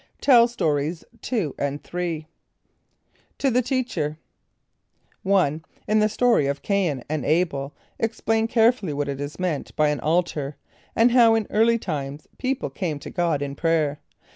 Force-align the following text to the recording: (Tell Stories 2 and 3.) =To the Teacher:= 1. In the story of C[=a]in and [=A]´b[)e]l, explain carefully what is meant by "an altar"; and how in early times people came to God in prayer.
(Tell 0.19 0.47
Stories 0.47 1.03
2 1.21 1.53
and 1.59 1.83
3.) 1.83 2.25
=To 3.37 3.51
the 3.51 3.61
Teacher:= 3.61 4.17
1. 5.21 5.63
In 5.87 5.99
the 5.99 6.09
story 6.09 6.47
of 6.47 6.59
C[=a]in 6.65 7.03
and 7.07 7.23
[=A]´b[)e]l, 7.23 7.71
explain 7.99 8.47
carefully 8.47 8.93
what 8.93 9.07
is 9.09 9.37
meant 9.39 9.75
by 9.75 9.89
"an 9.89 9.99
altar"; 9.99 10.55
and 10.95 11.11
how 11.11 11.35
in 11.35 11.45
early 11.51 11.77
times 11.77 12.25
people 12.39 12.71
came 12.71 12.97
to 12.97 13.11
God 13.11 13.43
in 13.43 13.53
prayer. 13.53 13.99